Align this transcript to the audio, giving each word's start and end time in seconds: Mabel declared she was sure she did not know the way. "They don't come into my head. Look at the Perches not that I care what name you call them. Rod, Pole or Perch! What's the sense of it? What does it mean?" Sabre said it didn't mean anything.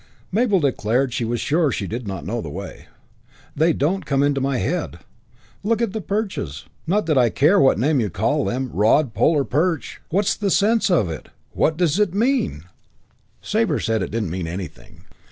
Mabel 0.31 0.59
declared 0.59 1.13
she 1.13 1.23
was 1.25 1.39
sure 1.39 1.71
she 1.71 1.85
did 1.85 2.07
not 2.07 2.25
know 2.25 2.41
the 2.41 2.49
way. 2.49 2.87
"They 3.55 3.71
don't 3.71 4.03
come 4.03 4.23
into 4.23 4.41
my 4.41 4.57
head. 4.57 4.97
Look 5.61 5.79
at 5.79 5.93
the 5.93 6.01
Perches 6.01 6.65
not 6.87 7.05
that 7.05 7.19
I 7.19 7.29
care 7.29 7.59
what 7.59 7.77
name 7.77 7.99
you 7.99 8.09
call 8.09 8.43
them. 8.43 8.71
Rod, 8.73 9.13
Pole 9.13 9.37
or 9.41 9.45
Perch! 9.45 10.01
What's 10.09 10.35
the 10.35 10.49
sense 10.49 10.89
of 10.89 11.07
it? 11.07 11.29
What 11.51 11.77
does 11.77 11.99
it 11.99 12.15
mean?" 12.15 12.63
Sabre 13.43 13.79
said 13.79 14.01
it 14.01 14.09
didn't 14.09 14.31
mean 14.31 14.47
anything. 14.47 15.05